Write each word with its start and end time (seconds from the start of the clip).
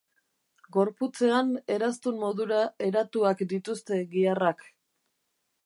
Gorputzean 0.77 1.51
eraztun 1.75 2.17
modura 2.23 2.63
eratuak 2.87 3.45
dituzte 3.53 4.01
giharrak. 4.17 4.67